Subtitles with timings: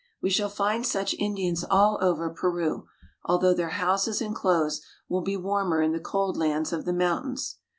[0.19, 2.87] We shall find such Indians over all Peru,
[3.25, 7.59] although their houses and clothes will be warmer in the cold lands of the mountains.